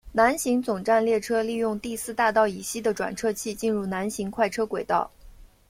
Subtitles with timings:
[0.13, 5.11] 南行总站列车利用第四大道以西的转辙器进入南行快车轨道。